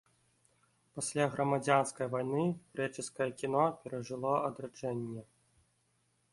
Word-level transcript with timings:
Пасля 0.99 1.27
грамадзянскай 1.35 2.09
вайны 2.15 2.47
грэчаскае 2.73 3.29
кіно 3.43 3.63
перажыло 3.83 4.33
адраджэнне. 4.49 5.21